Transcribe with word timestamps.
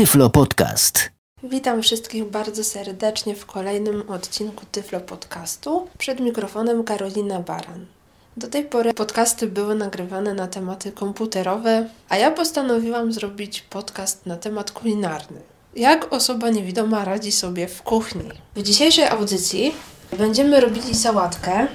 Tyflo 0.00 0.30
Podcast. 0.30 1.10
Witam 1.42 1.82
wszystkich 1.82 2.24
bardzo 2.24 2.64
serdecznie 2.64 3.34
w 3.34 3.46
kolejnym 3.46 4.10
odcinku 4.10 4.64
Tyflo 4.72 5.00
Podcastu. 5.00 5.88
Przed 5.98 6.20
mikrofonem 6.20 6.84
Karolina 6.84 7.40
Baran. 7.40 7.86
Do 8.36 8.48
tej 8.48 8.64
pory 8.64 8.94
podcasty 8.94 9.46
były 9.46 9.74
nagrywane 9.74 10.34
na 10.34 10.46
tematy 10.46 10.92
komputerowe, 10.92 11.88
a 12.08 12.16
ja 12.16 12.30
postanowiłam 12.30 13.12
zrobić 13.12 13.60
podcast 13.60 14.26
na 14.26 14.36
temat 14.36 14.70
kulinarny. 14.70 15.40
Jak 15.76 16.12
osoba 16.12 16.50
niewidoma 16.50 17.04
radzi 17.04 17.32
sobie 17.32 17.68
w 17.68 17.82
kuchni? 17.82 18.30
W 18.56 18.62
dzisiejszej 18.62 19.04
audycji 19.04 19.74
będziemy 20.18 20.60
robili 20.60 20.94
sałatkę 20.94 21.66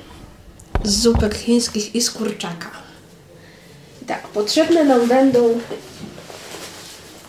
z 0.84 1.02
zupek 1.02 1.36
chińskich 1.36 1.96
i 1.96 2.02
z 2.02 2.12
kurczaka. 2.12 2.72
Tak, 4.08 4.28
potrzebne 4.28 4.84
nam 4.84 5.08
będą 5.08 5.60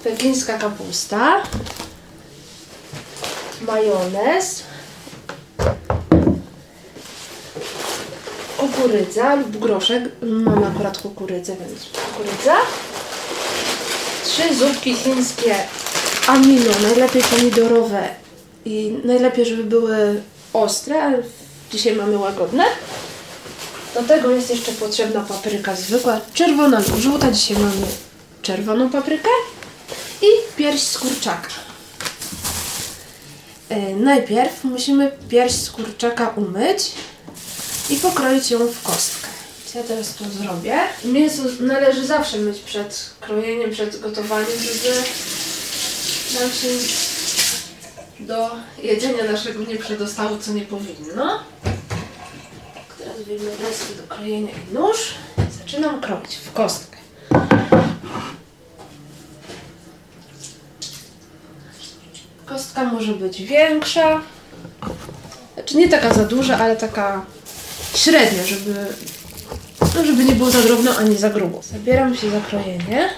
pekińska 0.04 0.58
kapusta, 0.58 1.42
majonez, 3.60 4.62
kukurydza 8.58 9.34
lub 9.34 9.56
groszek. 9.56 10.02
Mam 10.22 10.64
akurat 10.64 10.98
kukurydzę, 10.98 11.56
więc 11.56 11.80
kukurydza. 11.82 12.56
Trzy 14.24 14.54
zupki 14.54 14.94
chińskie 14.94 15.54
amino, 16.26 16.70
najlepiej 16.82 17.22
pomidorowe 17.22 18.08
i 18.64 18.98
najlepiej, 19.04 19.46
żeby 19.46 19.64
były 19.64 20.22
ostre, 20.52 21.02
ale 21.02 21.18
dzisiaj 21.72 21.96
mamy 21.96 22.18
łagodne. 22.18 22.64
Do 23.94 24.02
tego 24.02 24.30
jest 24.30 24.50
jeszcze 24.50 24.72
potrzebna 24.72 25.20
papryka 25.20 25.74
zwykła, 25.74 26.20
czerwona 26.34 26.78
lub 26.78 26.96
żółta. 27.00 27.30
Dzisiaj 27.30 27.56
mamy 27.56 27.86
czerwoną 28.42 28.90
paprykę 28.90 29.28
i 30.22 30.56
pierś 30.56 30.82
z 30.82 30.98
kurczaka. 30.98 31.48
Yy, 33.70 33.96
najpierw 33.96 34.64
musimy 34.64 35.12
pierś 35.28 35.52
z 35.52 35.70
kurczaka 35.70 36.28
umyć 36.28 36.92
i 37.90 37.96
pokroić 37.96 38.50
ją 38.50 38.58
w 38.66 38.82
kostkę. 38.82 39.26
Ja 39.74 39.82
teraz 39.82 40.14
to 40.14 40.24
zrobię. 40.24 40.78
Mięso 41.04 41.42
należy 41.60 42.06
zawsze 42.06 42.38
myć 42.38 42.58
przed 42.58 43.10
krojeniem, 43.20 43.70
przed 43.70 44.00
gotowaniem, 44.00 44.58
żeby 44.58 44.94
nam 46.40 46.50
się 46.52 46.68
do 48.20 48.50
jedzenia 48.82 49.24
naszego 49.24 49.64
nie 49.64 49.76
przedostało, 49.76 50.38
co 50.38 50.52
nie 50.52 50.62
powinno. 50.62 51.40
Teraz 52.98 53.22
wyjmę 53.26 53.50
deski 53.50 53.94
do 53.94 54.14
krojenia 54.14 54.50
i 54.50 54.74
nóż. 54.74 55.14
Zaczynam 55.58 56.00
kroić 56.00 56.36
w 56.36 56.52
kostkę. 56.52 56.95
Kostka 62.76 62.94
może 62.94 63.12
być 63.12 63.42
większa. 63.42 64.20
Znaczy 65.54 65.76
nie 65.76 65.88
taka 65.88 66.14
za 66.14 66.24
duża, 66.24 66.58
ale 66.58 66.76
taka 66.76 67.24
średnia, 67.94 68.46
żeby, 68.46 68.86
no 69.96 70.04
żeby 70.04 70.24
nie 70.24 70.34
było 70.34 70.50
za 70.50 70.62
drobno 70.62 70.96
ani 70.98 71.16
za 71.16 71.30
grubo. 71.30 71.60
Zabieram 71.62 72.16
się 72.16 72.30
za 72.30 72.40
krojenie. 72.40 73.08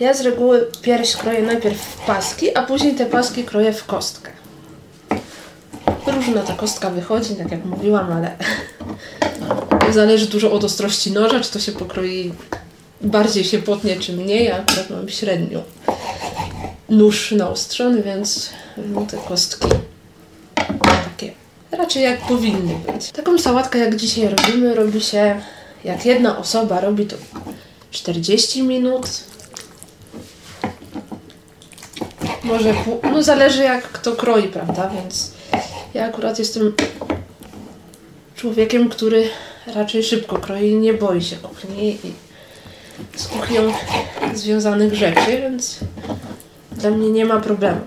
Ja 0.00 0.14
z 0.14 0.20
reguły 0.20 0.66
pierś 0.82 1.16
kroję 1.16 1.42
najpierw 1.42 1.78
w 1.78 2.06
paski, 2.06 2.56
a 2.56 2.62
później 2.62 2.94
te 2.94 3.06
paski 3.06 3.44
kroję 3.44 3.72
w 3.72 3.84
kostkę. 3.84 4.30
Różna 6.06 6.42
ta 6.42 6.52
kostka 6.52 6.90
wychodzi, 6.90 7.34
tak 7.34 7.50
jak 7.50 7.64
mówiłam, 7.64 8.12
ale 8.12 8.36
zależy 9.92 10.26
dużo 10.26 10.52
od 10.52 10.64
ostrości 10.64 11.12
noża, 11.12 11.40
czy 11.40 11.52
to 11.52 11.58
się 11.58 11.72
pokroi 11.72 12.32
bardziej 13.00 13.44
się 13.44 13.58
potnie, 13.58 13.96
czy 13.96 14.12
mniej. 14.12 14.44
Ja 14.44 14.56
akurat 14.56 14.90
mam 14.90 15.08
średnią 15.08 15.62
nóż 16.88 17.30
naostrzony, 17.32 18.02
więc 18.02 18.50
no, 18.76 19.06
te 19.06 19.16
kostki 19.16 19.68
takie 21.04 21.32
raczej 21.70 22.02
jak 22.02 22.20
powinny 22.20 22.74
być. 22.92 23.10
Taką 23.10 23.38
sałatkę 23.38 23.78
jak 23.78 23.96
dzisiaj 23.96 24.28
robimy, 24.28 24.74
robi 24.74 25.00
się 25.00 25.40
jak 25.84 26.06
jedna 26.06 26.38
osoba 26.38 26.80
robi 26.80 27.06
to 27.06 27.16
40 27.90 28.62
minut. 28.62 29.06
Może 32.44 32.74
pół, 32.74 33.00
no 33.02 33.22
zależy 33.22 33.62
jak 33.62 33.82
kto 33.82 34.12
kroi, 34.12 34.48
prawda? 34.48 34.90
Więc 34.94 35.32
ja 35.94 36.06
akurat 36.06 36.38
jestem 36.38 36.74
człowiekiem, 38.36 38.88
który 38.88 39.28
raczej 39.66 40.02
szybko 40.02 40.38
kroi, 40.38 40.74
nie 40.74 40.94
boi 40.94 41.22
się 41.22 41.36
kuchni 41.36 41.98
i 42.04 42.25
z 43.16 43.28
kuchnią 43.28 43.72
związanych 44.34 44.94
rzeczy, 44.94 45.40
więc 45.42 45.78
dla 46.72 46.90
mnie 46.90 47.10
nie 47.10 47.24
ma 47.24 47.40
problemu. 47.40 47.80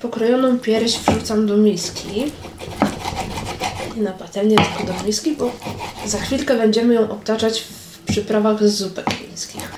Pokrojoną 0.00 0.58
pierś 0.58 0.98
wrzucam 0.98 1.46
do 1.46 1.56
miski. 1.56 2.32
Nie 3.96 4.02
na 4.02 4.12
patelnię, 4.12 4.56
tylko 4.56 4.92
do 4.92 5.06
miski, 5.06 5.36
bo 5.36 5.50
za 6.06 6.18
chwilkę 6.18 6.56
będziemy 6.56 6.94
ją 6.94 7.10
obtaczać 7.10 7.60
w 7.60 7.98
przyprawach 8.12 8.68
z 8.68 8.76
zupek 8.76 9.14
chińskich. 9.14 9.72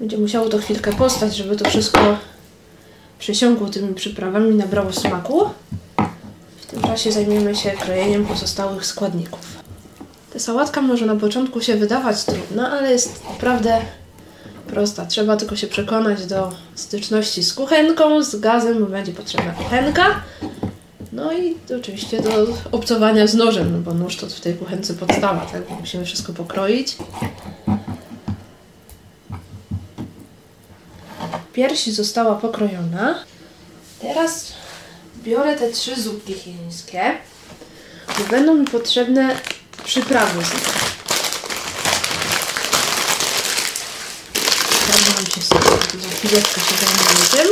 Będzie 0.00 0.18
musiało 0.18 0.48
to 0.48 0.58
chwilkę 0.58 0.92
postać, 0.92 1.36
żeby 1.36 1.56
to 1.56 1.70
wszystko 1.70 2.16
przesiąkło 3.18 3.68
tymi 3.68 3.94
przyprawami, 3.94 4.54
nabrało 4.54 4.92
smaku. 4.92 5.50
W 6.60 6.66
tym 6.66 6.82
czasie 6.82 7.12
zajmiemy 7.12 7.54
się 7.54 7.70
krojeniem 7.70 8.26
pozostałych 8.26 8.86
składników. 8.86 9.61
Ta 10.32 10.38
sałatka 10.38 10.82
może 10.82 11.06
na 11.06 11.16
początku 11.16 11.60
się 11.60 11.76
wydawać 11.76 12.24
trudna, 12.24 12.70
ale 12.70 12.92
jest 12.92 13.24
naprawdę 13.30 13.80
prosta. 14.66 15.06
Trzeba 15.06 15.36
tylko 15.36 15.56
się 15.56 15.66
przekonać 15.66 16.26
do 16.26 16.52
styczności 16.74 17.42
z 17.42 17.54
kuchenką, 17.54 18.22
z 18.22 18.36
gazem, 18.36 18.80
bo 18.80 18.86
będzie 18.86 19.12
potrzebna 19.12 19.52
kuchenka. 19.52 20.22
No 21.12 21.32
i 21.32 21.56
oczywiście 21.80 22.22
do 22.22 22.46
obcowania 22.72 23.26
z 23.26 23.34
nożem, 23.34 23.72
no 23.72 23.78
bo 23.78 23.94
nóż 23.94 24.16
to 24.16 24.26
w 24.26 24.40
tej 24.40 24.54
kuchence 24.54 24.94
podstawa, 24.94 25.46
tak? 25.52 25.62
Musimy 25.80 26.04
wszystko 26.04 26.32
pokroić. 26.32 26.96
Pierś 31.52 31.86
została 31.86 32.34
pokrojona. 32.34 33.24
Teraz 34.00 34.52
biorę 35.24 35.56
te 35.56 35.70
trzy 35.70 36.02
zupki 36.02 36.34
chińskie, 36.34 37.02
bo 38.18 38.24
będą 38.24 38.54
mi 38.54 38.66
potrzebne 38.66 39.36
przyprawy 39.92 40.44
z 40.44 40.54
nich. 40.54 40.62
Zajmę 44.88 45.30
się 45.30 45.40
za 45.40 46.08
chwileczkę 46.16 46.60
się 46.60 47.36
tym. 47.36 47.48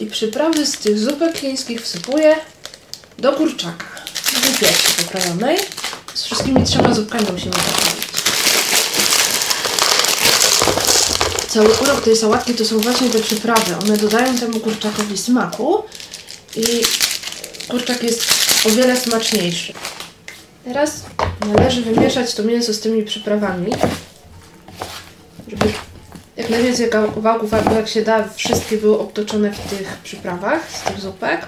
I 0.00 0.06
przyprawy 0.06 0.66
z 0.66 0.78
tych 0.78 0.98
zupek 0.98 1.38
chińskich 1.38 1.82
wsypuję 1.82 2.36
do 3.18 3.32
kurczaka, 3.32 3.84
do 4.34 4.58
piersi 4.58 4.92
pokrojonej. 5.04 5.58
Z 6.14 6.24
wszystkimi 6.24 6.64
trzema 6.64 6.94
zupkami 6.94 7.26
musimy 7.32 7.52
robić. 7.52 8.06
Cały 11.48 11.68
urok 11.68 12.04
tej 12.04 12.16
sałatki 12.16 12.54
to 12.54 12.64
są 12.64 12.78
właśnie 12.78 13.10
te 13.10 13.20
przyprawy. 13.20 13.76
One 13.82 13.96
dodają 13.96 14.38
temu 14.38 14.60
kurczakowi 14.60 15.18
smaku 15.18 15.84
i 16.56 16.82
kurczak 17.68 18.02
jest 18.02 18.39
o 18.66 18.70
wiele 18.70 18.96
smaczniejszy. 18.96 19.72
Teraz 20.64 21.06
należy 21.54 21.82
wymieszać 21.82 22.34
to 22.34 22.42
mięso 22.42 22.74
z 22.74 22.80
tymi 22.80 23.02
przyprawami, 23.02 23.72
żeby 25.48 25.72
jak 26.36 26.50
najwięcej 26.50 26.90
kawałków, 26.90 27.54
albo 27.54 27.74
jak 27.74 27.88
się 27.88 28.02
da, 28.02 28.28
wszystkie 28.28 28.76
były 28.76 28.98
obtoczone 28.98 29.52
w 29.52 29.58
tych 29.58 29.98
przyprawach 30.02 30.70
z 30.72 30.82
tych 30.82 31.00
zupek. 31.00 31.46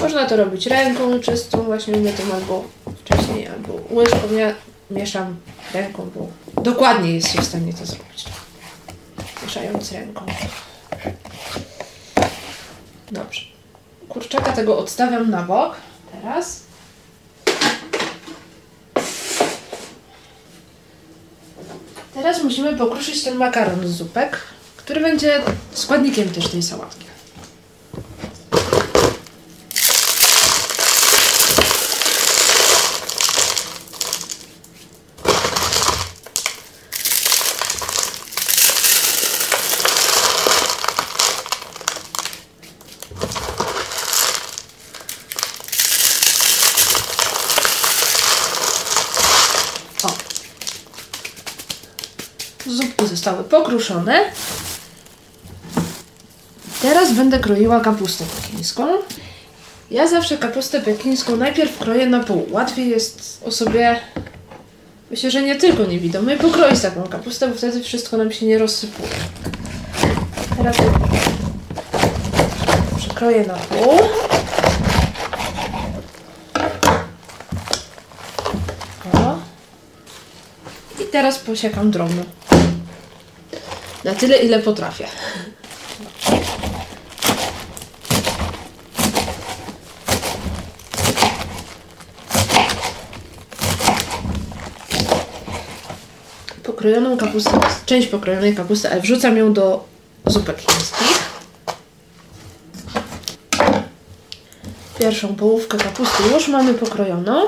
Można 0.00 0.26
to 0.26 0.36
robić 0.36 0.66
ręką 0.66 1.20
czystą, 1.20 1.62
właśnie 1.62 1.96
mytą 1.96 2.22
albo 2.34 2.64
wcześniej, 3.00 3.48
albo 3.48 3.80
łyżką. 3.90 4.32
Ja 4.36 4.54
mieszam 4.90 5.36
ręką, 5.74 6.10
bo 6.14 6.28
dokładnie 6.62 7.14
jest 7.14 7.32
się 7.32 7.42
w 7.42 7.44
stanie 7.44 7.72
to 7.72 7.86
zrobić. 7.86 8.24
Mieszając 9.42 9.92
ręką. 9.92 10.26
Dobrze. 13.12 13.40
Kurczaka 14.08 14.52
tego 14.52 14.78
odstawiam 14.78 15.30
na 15.30 15.42
bok. 15.42 15.76
Teraz. 16.12 16.62
Teraz 22.14 22.42
musimy 22.42 22.76
pokruszyć 22.76 23.24
ten 23.24 23.36
makaron 23.36 23.88
z 23.88 23.90
zupek, 23.90 24.38
który 24.76 25.00
będzie 25.00 25.40
składnikiem 25.72 26.28
też 26.30 26.48
tej 26.48 26.62
sałatki. 26.62 27.08
Zupki 52.66 53.06
zostały 53.06 53.37
pokruszone. 53.50 54.20
Teraz 56.82 57.12
będę 57.12 57.38
kroiła 57.38 57.80
kapustę 57.80 58.24
pekińską. 58.24 58.86
Ja 59.90 60.08
zawsze 60.08 60.38
kapustę 60.38 60.80
pekińską 60.80 61.36
najpierw 61.36 61.78
kroję 61.78 62.06
na 62.06 62.20
pół. 62.20 62.46
Łatwiej 62.50 62.88
jest 62.88 63.42
osobie, 63.44 64.00
myślę, 65.10 65.30
że 65.30 65.42
nie 65.42 65.56
tylko 65.56 65.84
niewidomej, 65.84 66.38
pokroić 66.38 66.80
taką 66.80 67.02
kapustę, 67.02 67.48
bo 67.48 67.54
wtedy 67.54 67.82
wszystko 67.82 68.16
nam 68.16 68.32
się 68.32 68.46
nie 68.46 68.58
rozsypuje. 68.58 69.08
Teraz 70.56 70.76
przekroję 72.96 73.46
na 73.46 73.54
pół. 73.54 73.98
O. 79.12 79.38
I 81.00 81.04
teraz 81.12 81.38
posiekam 81.38 81.90
drobno. 81.90 82.22
Na 84.04 84.14
tyle, 84.14 84.36
ile 84.36 84.58
potrafię. 84.58 85.06
Pokrojoną 96.62 97.16
kapustę, 97.16 97.60
część 97.86 98.08
pokrojonej 98.08 98.54
kapusty, 98.54 98.90
ale 98.90 99.00
wrzucam 99.00 99.36
ją 99.36 99.52
do 99.52 99.84
zupek 100.26 100.58
chińskich. 100.58 101.28
Pierwszą 104.98 105.36
połówkę 105.36 105.78
kapusty 105.78 106.22
już 106.32 106.48
mamy 106.48 106.74
pokrojoną. 106.74 107.46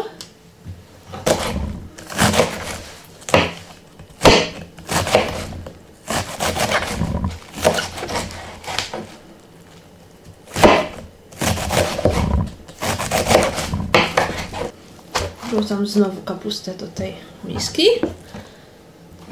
Wrzucam 15.50 15.87
znowu 15.87 16.23
kapustę 16.23 16.75
do 16.75 16.87
tej 16.87 17.14
miski 17.44 17.87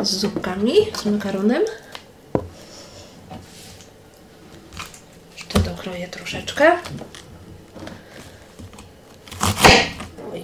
z 0.03 0.17
zupkami, 0.17 0.73
z 1.03 1.05
makaronem. 1.05 1.62
Jeszcze 5.37 5.59
dokroję 5.59 6.09
troszeczkę. 6.09 6.73
Oj. 10.32 10.43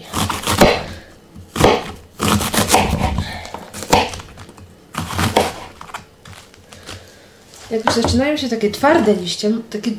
Jak 7.71 7.85
już 7.85 7.94
zaczynają 7.94 8.37
się 8.37 8.49
takie 8.49 8.71
twarde 8.71 9.15
liście, 9.15 9.53
taki 9.71 9.99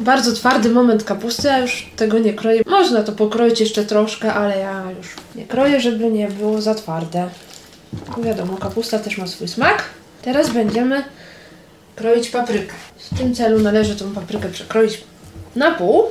bardzo 0.00 0.32
twardy 0.32 0.70
moment 0.70 1.04
kapusty, 1.04 1.48
ja 1.48 1.58
już 1.58 1.90
tego 1.96 2.18
nie 2.18 2.34
kroję. 2.34 2.62
Można 2.66 3.02
to 3.02 3.12
pokroić 3.12 3.60
jeszcze 3.60 3.84
troszkę, 3.84 4.34
ale 4.34 4.58
ja 4.58 4.84
już 4.98 5.06
nie 5.34 5.46
kroję, 5.46 5.80
żeby 5.80 6.10
nie 6.10 6.28
było 6.28 6.62
za 6.62 6.74
twarde. 6.74 7.30
Wiadomo, 8.18 8.56
kapusta 8.56 8.98
też 8.98 9.18
ma 9.18 9.26
swój 9.26 9.48
smak. 9.48 9.84
Teraz 10.22 10.50
będziemy 10.50 11.04
kroić 11.96 12.30
paprykę. 12.30 12.74
W 12.98 13.18
tym 13.18 13.34
celu 13.34 13.58
należy 13.58 13.96
tą 13.96 14.12
paprykę 14.12 14.48
przekroić 14.48 15.04
na 15.56 15.70
pół. 15.70 16.02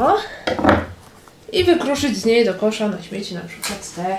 O. 0.00 0.16
I 1.52 1.64
wykruszyć 1.64 2.16
z 2.16 2.24
niej 2.24 2.44
do 2.44 2.54
kosza 2.54 2.88
na 2.88 3.02
śmieci 3.02 3.34
na 3.34 3.40
przykład 3.40 3.94
te, 3.94 4.16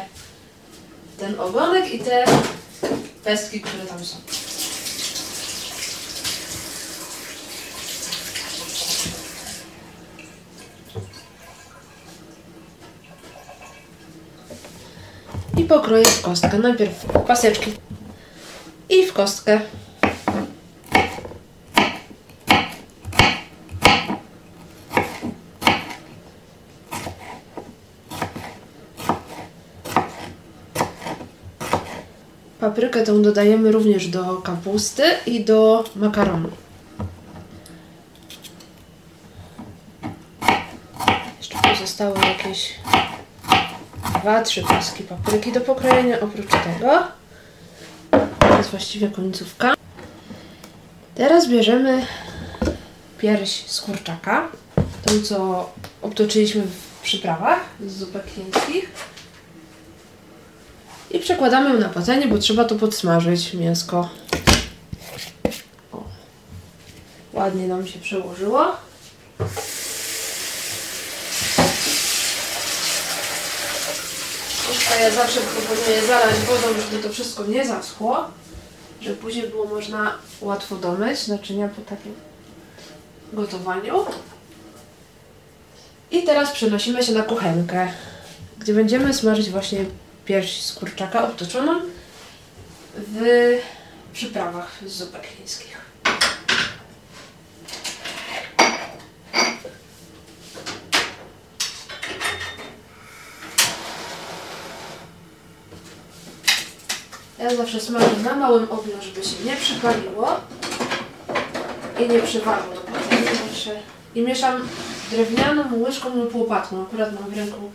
ten 1.17 1.39
ogonek 1.39 1.93
i 1.93 1.99
te 1.99 2.25
pestki, 3.23 3.61
które 3.61 3.85
tam 3.85 4.05
są. 4.05 4.17
I 15.63 15.65
pokroję 15.65 16.05
w 16.05 16.21
kostkę. 16.21 16.59
Najpierw 16.59 17.05
paseczki 17.27 17.71
i 18.89 19.05
w 19.05 19.13
kostkę. 19.13 19.59
Paprykę 32.59 33.03
tę 33.03 33.21
dodajemy 33.21 33.71
również 33.71 34.07
do 34.07 34.35
kapusty 34.37 35.03
i 35.25 35.45
do 35.45 35.83
makaronu. 35.95 36.49
Jeszcze 41.39 41.57
pozostały 41.69 42.15
jakieś 42.19 42.73
dwa, 44.23 44.41
trzy 44.41 44.61
paski 44.61 45.03
papryki 45.03 45.51
do 45.51 45.61
pokrojenia. 45.61 46.19
Oprócz 46.19 46.51
tego 46.51 47.07
to 48.39 48.57
jest 48.57 48.69
właściwie 48.69 49.07
końcówka. 49.07 49.73
Teraz 51.15 51.49
bierzemy 51.49 52.05
pierś 53.19 53.65
z 53.65 53.81
kurczaka, 53.81 54.47
tą 55.05 55.21
co 55.21 55.69
obtoczyliśmy 56.01 56.61
w 56.61 57.01
przyprawach 57.01 57.59
z 57.87 57.97
zupek 57.97 58.23
chińskich. 58.27 58.91
I 61.11 61.19
przekładamy 61.19 61.69
ją 61.69 61.79
na 61.79 61.89
patelnię, 61.89 62.27
bo 62.27 62.37
trzeba 62.37 62.65
to 62.65 62.75
podsmażyć 62.75 63.53
mięsko. 63.53 64.09
O. 65.91 66.03
Ładnie 67.33 67.67
nam 67.67 67.87
się 67.87 67.99
przełożyło. 67.99 68.75
Puszka 74.93 75.05
ja 75.05 75.11
zawsze 75.11 75.39
proponuję 75.41 76.07
zalać 76.07 76.35
wodą, 76.35 76.81
żeby 76.81 77.03
to 77.03 77.09
wszystko 77.09 77.45
nie 77.45 77.67
zaschło, 77.67 78.23
żeby 79.01 79.15
później 79.15 79.47
było 79.47 79.65
można 79.65 80.17
łatwo 80.41 80.75
domyć 80.75 81.27
naczynia 81.27 81.67
po 81.67 81.81
takim 81.81 82.15
gotowaniu. 83.33 84.05
I 86.11 86.23
teraz 86.23 86.51
przenosimy 86.51 87.03
się 87.03 87.11
na 87.11 87.23
kuchenkę, 87.23 87.91
gdzie 88.59 88.73
będziemy 88.73 89.13
smażyć 89.13 89.49
właśnie 89.49 89.85
pierś 90.25 90.61
z 90.61 90.73
kurczaka 90.73 91.27
obtoczoną 91.27 91.81
w 92.97 93.21
przyprawach 94.13 94.71
z 94.85 94.91
zupek 94.91 95.27
chińskich. 95.27 95.72
Ja 107.43 107.55
zawsze 107.55 107.79
smażę 107.79 108.09
na 108.23 108.35
małym 108.35 108.71
ogniu, 108.71 108.93
żeby 109.01 109.23
się 109.23 109.35
nie 109.45 109.55
przypaliło 109.55 110.27
i 111.99 112.09
nie 112.09 112.19
przywarło 112.19 112.73
I 114.15 114.21
mieszam 114.21 114.67
drewnianą 115.11 115.83
łyżką 115.83 116.15
lub 116.15 116.35
łopatką. 116.35 116.83
Akurat 116.83 117.13
mam 117.13 117.29
w 117.29 117.37
ręku 117.37 117.71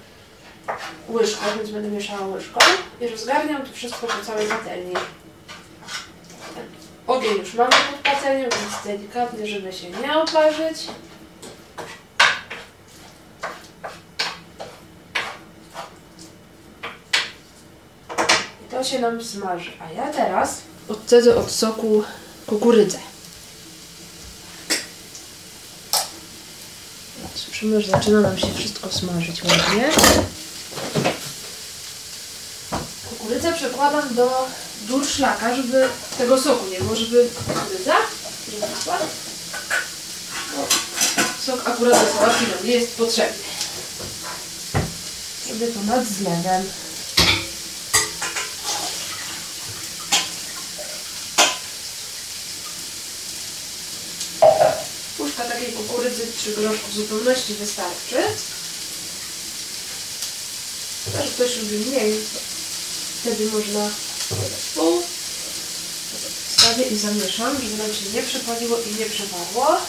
łyżką, 1.08 1.44
więc 1.56 1.70
będę 1.70 1.88
mieszała 1.88 2.26
łyżką 2.26 2.60
i 3.00 3.08
rozgarniam 3.08 3.62
to 3.62 3.72
wszystko 3.72 4.06
po 4.06 4.24
całej 4.24 4.46
patelni. 4.46 4.94
Ogień 7.06 7.38
już 7.38 7.54
mamy 7.54 7.70
pod 7.70 8.12
patelnią, 8.12 8.42
więc 8.42 8.84
delikatnie, 8.98 9.46
żeby 9.46 9.72
się 9.72 9.90
nie 9.90 10.18
oparzyć. 10.18 10.86
Się 18.90 18.98
nam 18.98 19.24
smaży. 19.24 19.70
A 19.80 19.92
ja 19.92 20.12
teraz 20.12 20.56
odcedzę 20.88 21.36
od 21.36 21.50
soku 21.50 22.02
kukurydzę. 22.46 22.98
Słyszymy, 27.34 27.80
że 27.80 27.90
zaczyna 27.90 28.20
nam 28.20 28.38
się 28.38 28.54
wszystko 28.54 28.90
smażyć 28.92 29.42
ładnie. 29.44 29.90
Kukurydzę 33.08 33.52
przekładam 33.52 34.14
do 34.14 34.48
durszlaka, 34.88 35.56
żeby 35.56 35.88
tego 36.18 36.42
soku 36.42 36.66
nie 36.70 36.80
było, 36.80 36.96
żeby 36.96 37.28
kukurydza 37.46 37.96
Sok 41.46 41.68
akurat 41.68 42.04
do 42.04 42.12
sałatki 42.12 42.44
nam 42.44 42.64
nie 42.64 42.72
jest 42.72 42.96
potrzebny. 42.96 43.42
Robię 45.48 45.66
to 45.66 45.80
nad 45.82 46.06
zlewem. 46.06 46.62
Takiej 55.58 55.72
kukurydzy 55.72 56.26
czy 56.44 56.52
groszku 56.52 56.90
w 56.90 56.94
zupełności 56.94 57.54
wystarczy. 57.54 58.16
Chyba, 61.04 61.22
że 61.24 61.30
ktoś 61.30 61.56
lubi 61.56 61.76
mniej, 61.76 62.14
Wtedy 63.20 63.50
można 63.50 63.90
pół. 64.74 65.02
Wstawię 66.56 66.84
i 66.84 66.98
zamieszam, 66.98 67.56
żeby 67.62 67.76
nam 67.76 67.94
się 67.94 68.10
nie 68.14 68.22
przepaliło 68.22 68.78
i 68.78 68.98
nie 68.98 69.06
przewarło. 69.06 69.80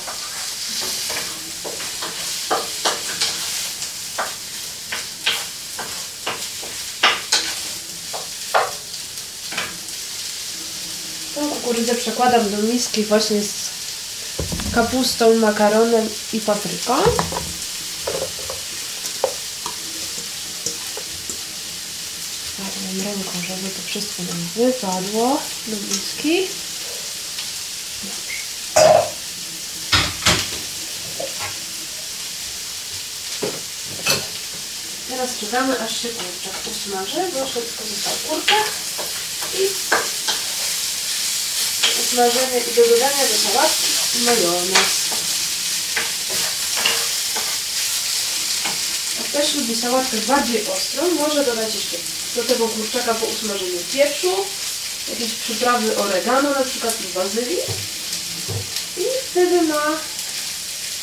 Tą 11.36 11.50
kukurydzę 11.50 11.96
przekładam 11.96 12.52
do 12.52 12.58
miski 12.58 13.04
właśnie 13.04 13.44
z 13.44 13.79
kapustą, 14.76 15.36
makaronem 15.36 16.10
i 16.34 16.40
papryką. 16.40 16.96
Wkładam 22.46 23.06
ręką, 23.06 23.32
żeby 23.48 23.70
to 23.70 23.82
wszystko 23.86 24.24
nam 24.24 24.50
wypadło 24.56 25.42
do 25.68 25.76
miski. 25.76 26.48
Teraz 35.10 35.40
czekamy, 35.40 35.80
aż 35.80 36.02
się 36.02 36.10
kurczak 36.10 36.54
usmaży, 36.72 37.32
bo 37.34 37.46
tylko 37.46 37.84
został 37.90 38.14
kurczak 38.30 38.66
i 39.54 39.68
usmażenie 42.02 42.60
i 42.72 42.76
do 42.76 42.82
dodania 42.82 43.24
do 43.28 43.52
sałatki 43.52 43.99
majonez. 44.16 45.10
Jak 49.18 49.28
ktoś 49.28 49.56
lubi 49.56 49.76
sałatkę 49.76 50.18
bardziej 50.18 50.68
ostrą, 50.68 51.14
może 51.14 51.46
dodać 51.46 51.76
jeszcze 51.76 51.98
do 52.36 52.44
tego 52.44 52.68
kurczaka 52.68 53.14
po 53.14 53.26
usmażeniu 53.26 53.80
pieprzu, 53.94 54.46
jakieś 55.10 55.32
przyprawy 55.34 55.98
oregano 55.98 56.50
na 56.50 56.64
przykład 56.64 56.98
i 57.02 57.14
bazylii 57.14 57.60
i 58.98 59.04
wtedy 59.32 59.62
ma 59.62 59.98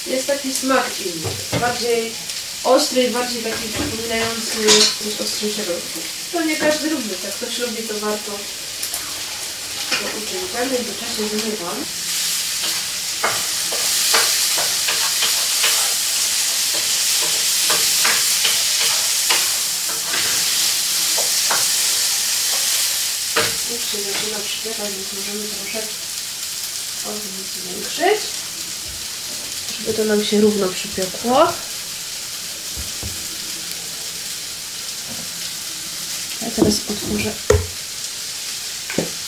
jest 0.07 0.27
taki 0.27 0.55
smak 0.55 0.91
inny, 1.01 1.61
bardziej 1.61 2.13
ostry 2.65 3.03
i 3.03 3.11
bardziej 3.11 3.43
taki 3.43 3.69
przypominający 3.69 4.67
coś 5.05 5.27
ostrzejszego. 5.27 5.73
To 6.33 6.45
nie 6.45 6.57
każdy 6.57 6.91
lubi, 6.91 7.09
jak 7.25 7.35
ktoś 7.35 7.59
lubi 7.59 7.83
to 7.83 7.95
warto 7.95 8.33
to 9.91 10.07
uczynić. 10.19 10.53
Ja 10.55 10.65
w 10.65 10.73
międzyczasie 10.73 11.29
zmywam. 11.29 11.85
Już 23.73 23.86
się 23.97 24.03
zaczyna 24.03 24.39
przypiewać, 24.45 24.93
więc 24.93 25.13
możemy 25.13 25.49
troszeczkę 25.49 25.95
ogień 27.07 27.33
zwiększyć, 27.55 28.31
żeby 29.79 29.95
to 29.95 30.05
nam 30.05 30.25
się 30.25 30.41
równo 30.41 30.69
przypiekło. 30.69 31.53
Ja 36.43 36.51
teraz 36.57 36.75
otworzę 36.91 37.33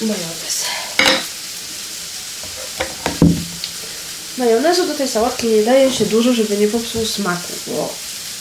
majonez. 0.00 0.64
Majonezu 4.38 4.86
do 4.86 4.94
tej 4.94 5.08
sałatki 5.08 5.46
nie 5.46 5.62
daje 5.62 5.92
się 5.92 6.06
dużo, 6.06 6.32
żeby 6.32 6.56
nie 6.56 6.68
popsuł 6.68 7.06
smaku. 7.06 7.52
Bo 7.66 7.94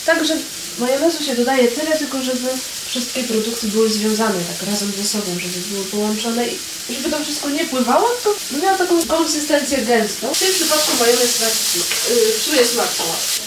także 0.06 0.36
majonezu 0.78 1.24
się 1.24 1.34
dodaje 1.34 1.68
tyle, 1.68 1.98
tylko 1.98 2.22
żeby 2.22 2.48
wszystkie 2.88 3.24
produkty 3.24 3.68
były 3.68 3.90
związane 3.90 4.40
tak 4.44 4.68
razem 4.70 4.92
ze 4.98 5.04
sobą, 5.04 5.38
żeby 5.40 5.58
były 5.70 5.84
połączone 5.84 6.48
i 6.48 6.94
żeby 6.94 7.10
to 7.10 7.24
wszystko 7.24 7.50
nie 7.50 7.64
pływało, 7.64 8.08
tylko 8.08 8.38
miało 8.62 8.78
taką 8.78 9.06
konsystencję 9.06 9.78
gęstą. 9.78 10.34
W 10.34 10.38
tym 10.38 10.52
przypadku 10.54 10.96
majonez 11.00 11.30
smak, 11.34 11.52
yy, 12.10 12.32
psuje 12.40 12.66
smak 12.66 12.88
sałatki. 12.96 13.40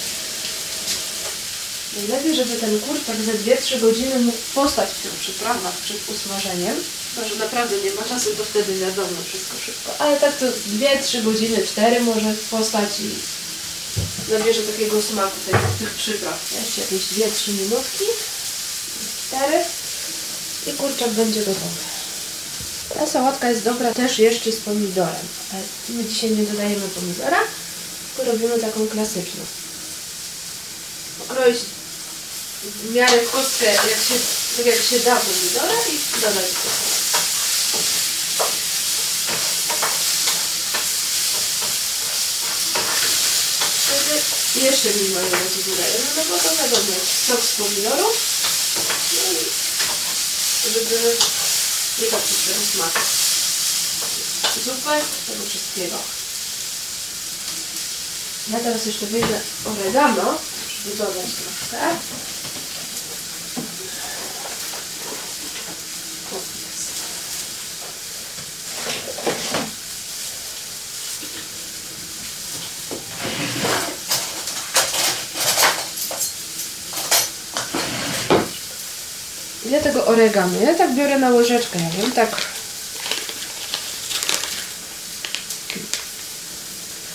Najlepiej, 1.98 2.36
żeby 2.36 2.56
ten 2.56 2.80
kurczak 2.80 3.18
ze 3.22 3.34
2-3 3.34 3.80
godziny 3.80 4.20
mógł 4.20 4.38
postać 4.56 4.90
w 4.90 5.02
tych 5.04 5.12
przyprawach 5.12 5.74
przed 5.78 5.98
usmażeniem. 6.10 6.76
Chyba, 7.16 7.28
że 7.28 7.36
naprawdę 7.36 7.76
nie 7.78 7.94
ma 7.94 8.04
czasu, 8.04 8.30
to 8.38 8.44
wtedy 8.44 8.76
wiadomo, 8.76 9.18
wszystko 9.30 9.54
szybko. 9.66 9.92
Ale 10.00 10.20
tak 10.20 10.38
to 10.38 10.46
2-3 10.46 11.24
godziny, 11.24 11.68
4 11.68 12.00
może 12.00 12.34
postać 12.52 12.90
i 13.00 13.10
nabierze 14.32 14.62
takiego 14.62 15.02
smaku 15.02 15.38
tych, 15.46 15.60
tych 15.80 15.94
przypraw. 15.94 16.40
Jeszcze 16.52 16.82
jakieś 16.82 17.02
2-3 17.02 17.52
minutki, 17.64 18.06
4 19.42 19.64
i 20.68 20.74
kurczak 20.74 21.10
będzie 21.10 21.40
gotowy. 21.40 21.82
Ta 22.94 23.08
sałatka 23.08 23.50
jest 23.50 23.64
dobra 23.64 23.94
też 23.94 24.20
jeszcze 24.20 24.52
z 24.52 24.58
pomidorem. 24.58 25.28
Ale 25.54 25.62
my 25.90 26.06
dzisiaj 26.06 26.32
nie 26.32 26.44
dodajemy 26.44 26.88
pomidora, 26.88 27.40
tylko 28.16 28.32
robimy 28.32 28.60
taką 28.60 28.88
klasyczną. 28.88 29.42
Pokroić 31.20 31.58
w 32.64 32.94
miarę 32.94 33.18
w 33.18 33.32
kostkę, 33.32 33.66
jak 33.66 34.04
się, 34.08 34.16
tak 34.58 34.66
jak 34.66 34.82
się 34.82 35.00
da 35.00 35.16
pomidora 35.16 35.80
i 35.90 36.22
dodać. 36.22 36.46
Wtedy 43.86 44.22
jeszcze 44.66 44.90
mniej 44.90 45.10
majonezu 45.10 45.60
dodajemy, 45.70 46.06
no 46.16 46.24
bo 46.30 46.38
to 46.38 46.56
wiadomo, 46.56 46.94
sok 47.28 47.42
z 47.44 47.56
pomidoru, 47.56 48.08
i 48.10 48.31
żeby 50.74 51.18
nie 52.02 52.08
popsuć 52.08 52.38
tego 52.48 52.60
smaku. 52.74 53.00
Zupę, 54.66 55.02
tego 55.28 55.44
wszystkiego. 55.50 55.98
Ja 58.52 58.60
teraz 58.60 58.86
jeszcze 58.86 59.06
wyjdę 59.06 59.42
oregano, 59.66 60.38
żeby 60.84 60.98
dodać 60.98 61.26
troszkę. 61.26 61.96
Oregano? 80.12 80.62
Ja 80.62 80.76
tak 80.76 80.96
biorę 80.96 81.20
na 81.20 81.30
łyżeczkę, 81.30 81.80
ja 81.80 82.02
wiem, 82.02 82.12
tak 82.12 82.30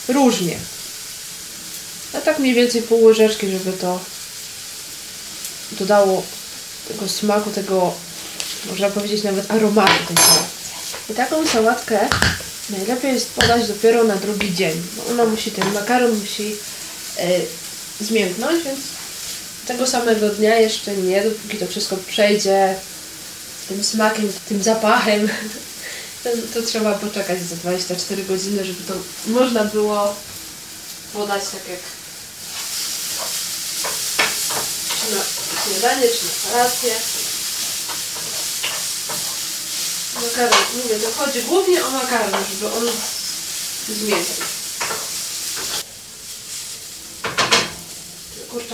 różnie. 0.08 0.58
A 2.14 2.20
tak 2.20 2.38
mniej 2.38 2.54
więcej 2.54 2.82
pół 2.82 3.04
łyżeczki, 3.04 3.50
żeby 3.50 3.72
to 3.72 4.00
dodało 5.72 6.22
tego 6.88 7.08
smaku, 7.08 7.50
tego 7.50 7.94
można 8.70 8.90
powiedzieć 8.90 9.22
nawet 9.22 9.50
aromatu 9.50 10.04
tej. 10.06 10.16
I 11.10 11.14
taką 11.14 11.46
sałatkę 11.46 12.08
najlepiej 12.70 13.14
jest 13.14 13.30
podać 13.30 13.68
dopiero 13.68 14.04
na 14.04 14.16
drugi 14.16 14.54
dzień, 14.54 14.82
bo 14.96 15.12
ona 15.12 15.24
musi, 15.24 15.50
ten 15.50 15.72
makaron 15.72 16.18
musi 16.18 16.56
zmięknąć, 18.00 18.64
więc 18.64 18.80
tego 19.66 19.86
samego 19.86 20.28
dnia 20.28 20.58
jeszcze 20.58 20.96
nie, 20.96 21.22
dopóki 21.22 21.58
to 21.58 21.66
wszystko 21.66 21.96
przejdzie 21.96 22.74
tym 23.68 23.84
smakiem, 23.84 24.32
tym 24.48 24.62
zapachem, 24.62 25.28
to, 26.24 26.30
to 26.54 26.66
trzeba 26.66 26.94
poczekać 26.94 27.42
za 27.42 27.56
24 27.56 28.22
godziny, 28.22 28.64
żeby 28.64 28.82
to 28.82 28.94
można 29.26 29.64
było 29.64 30.14
podać 31.12 31.42
tak 31.42 31.68
jak 31.68 31.80
czy 35.00 35.14
na 35.14 35.22
śniadanie, 35.64 36.08
czy 36.08 36.24
na 36.24 36.52
kolację. 36.52 36.94
Makaron, 40.14 40.64
mówię, 40.76 40.98
to 40.98 41.24
chodzi 41.24 41.42
głównie 41.42 41.84
o 41.84 41.90
makaron, 41.90 42.44
żeby 42.52 42.72
on 42.72 42.84
zmienił. 43.88 44.55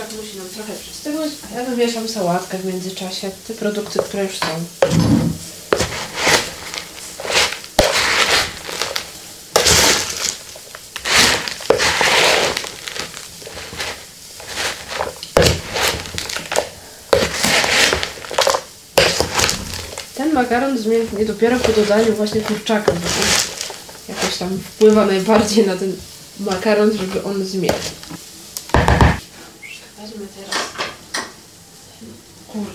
Kurczak 0.03 0.25
musi 0.25 0.37
nam 0.37 0.47
trochę 0.49 0.73
przystygnąć, 0.73 1.33
a 1.51 1.59
ja 1.59 1.65
wymieszam 1.65 2.07
sałatkę 2.07 2.57
w 2.57 2.65
międzyczasie, 2.65 3.31
te 3.47 3.53
produkty, 3.53 3.99
które 3.99 4.23
już 4.23 4.37
są. 4.37 4.47
Ten 20.15 20.33
makaron 20.33 20.77
zmięknie 20.77 21.25
dopiero 21.25 21.59
po 21.59 21.71
dodaniu 21.71 22.13
właśnie 22.15 22.41
kurczaka, 22.41 22.91
bo 22.91 22.99
jakoś 24.13 24.37
tam 24.37 24.59
wpływa 24.59 25.05
najbardziej 25.05 25.67
na 25.67 25.77
ten 25.77 25.95
makaron, 26.39 26.91
żeby 26.97 27.23
on 27.23 27.45
zmiękł. 27.45 27.79
Weźmy 30.03 30.27
teraz 30.35 30.55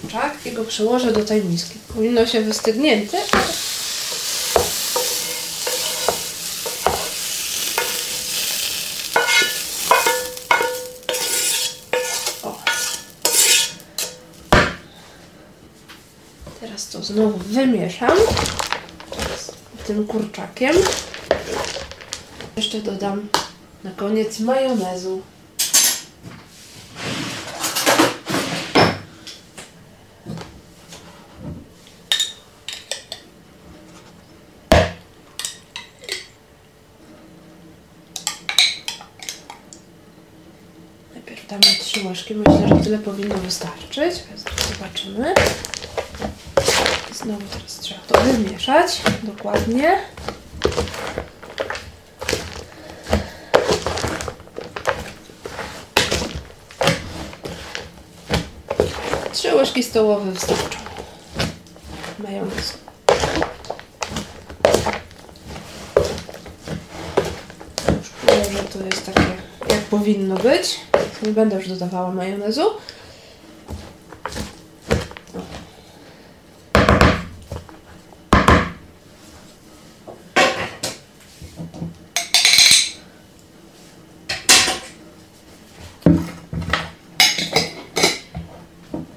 kurczak 0.09 0.47
i 0.47 0.53
go 0.53 0.65
przełożę 0.65 1.13
do 1.13 1.25
tej 1.25 1.45
miski. 1.45 1.79
Powinno 1.95 2.27
się 2.27 2.41
wystygnięte, 2.41 3.19
O. 12.43 12.59
Teraz 16.61 16.89
to 16.89 17.03
znowu 17.03 17.39
wymieszam 17.39 18.19
z 19.83 19.87
tym 19.87 20.07
kurczakiem. 20.07 20.77
Jeszcze 22.57 22.81
dodam 22.81 23.29
na 23.85 23.91
koniec 23.91 24.41
majonezu. 24.41 25.23
Trzy 41.49 42.09
łyżki. 42.09 42.35
Myślę, 42.35 42.69
że 42.69 42.85
tyle 42.85 42.99
powinno 42.99 43.35
wystarczyć. 43.35 44.15
Zobaczymy. 44.73 45.35
Znowu 47.15 47.43
teraz 47.53 47.79
trzeba 47.81 48.01
to 48.01 48.21
wymieszać 48.21 49.03
dokładnie. 49.23 49.99
Trzy 59.33 59.55
łyżki 59.55 59.83
stołowe 59.83 60.31
wystarczą. 60.31 60.79
Majonezu. 62.19 62.79
Już 67.99 68.11
czuję, 68.21 68.45
że 68.53 68.65
to 68.65 68.79
jest 68.87 69.07
takie 69.07 69.29
jak 69.69 69.78
powinno 69.91 70.37
być. 70.37 70.81
Nie 71.23 71.33
będę 71.33 71.57
już 71.57 71.69
dodawała 71.69 72.13
majonezu. 72.13 72.63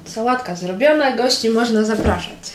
Sałatka 0.06 0.56
zrobiona, 0.56 1.16
gości 1.18 1.50
można 1.50 1.84
zapraszać. 1.84 2.52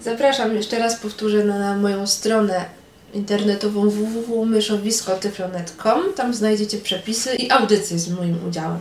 Zapraszam 0.00 0.54
jeszcze 0.54 0.78
raz, 0.78 0.96
powtórzę 0.96 1.44
na, 1.44 1.76
moją 1.76 2.06
stronę 2.06 2.77
internetową 3.14 3.90
www.myszowisko.tyflonet.com. 3.90 6.12
Tam 6.16 6.34
znajdziecie 6.34 6.78
przepisy 6.78 7.36
i 7.36 7.50
audycje 7.50 7.98
z 7.98 8.08
moim 8.08 8.38
udziałem. 8.48 8.78